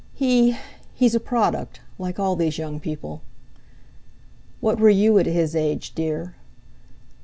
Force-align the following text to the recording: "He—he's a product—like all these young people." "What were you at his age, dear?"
"He—he's 0.15 1.13
a 1.13 1.19
product—like 1.19 2.17
all 2.17 2.35
these 2.35 2.57
young 2.57 2.79
people." 2.79 3.21
"What 4.59 4.79
were 4.79 4.89
you 4.89 5.19
at 5.19 5.27
his 5.27 5.55
age, 5.55 5.93
dear?" 5.93 6.33